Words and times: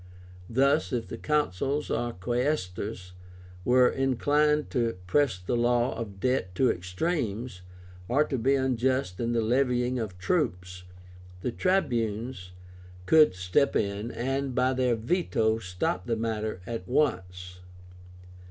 Thus, 0.49 0.91
if 0.91 1.07
the 1.09 1.17
Consuls 1.19 1.91
or 1.91 2.13
Quaestors 2.13 3.11
were 3.63 3.87
inclined 3.87 4.71
to 4.71 4.97
press 5.05 5.37
the 5.37 5.55
law 5.55 5.93
of 5.95 6.19
debt 6.19 6.55
to 6.55 6.71
extremes, 6.71 7.61
or 8.07 8.23
to 8.23 8.39
be 8.39 8.55
unjust 8.55 9.19
in 9.19 9.33
the 9.33 9.41
levying 9.43 9.99
of 9.99 10.17
troops, 10.17 10.85
the 11.41 11.51
Tribunes 11.51 12.51
could 13.05 13.35
step 13.35 13.75
in, 13.75 14.09
and 14.09 14.55
by 14.55 14.73
their 14.73 14.95
VETO 14.95 15.59
stop 15.59 16.07
the 16.07 16.15
matter 16.15 16.61
at 16.65 16.87
once. 16.87 17.59